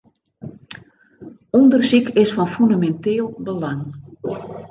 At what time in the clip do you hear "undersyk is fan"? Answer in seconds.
1.59-2.49